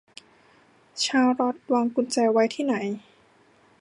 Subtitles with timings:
[1.03, 2.75] ชาลอตวางกุญแจไว้ที่ไหน